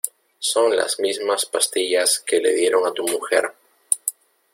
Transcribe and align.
son 0.39 0.75
las 0.75 0.99
mismas 0.99 1.45
pastillas 1.45 2.21
que 2.25 2.39
le 2.39 2.55
dieron 2.55 2.87
a 2.87 2.91
tu 2.91 3.05
mujer 3.07 3.53